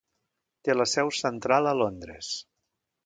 Té 0.67 0.75
la 0.77 0.87
seu 0.93 1.11
central 1.17 1.73
a 1.73 1.75
Londres. 1.83 2.33